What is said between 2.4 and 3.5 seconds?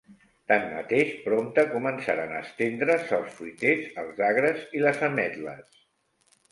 estendre's els